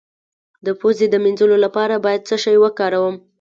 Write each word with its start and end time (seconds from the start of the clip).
د 0.65 0.67
پوزې 0.79 1.07
د 1.09 1.15
مینځلو 1.23 1.57
لپاره 1.65 1.95
باید 2.05 2.25
څه 2.29 2.35
شی 2.43 2.55
وکاروم؟ 2.63 3.15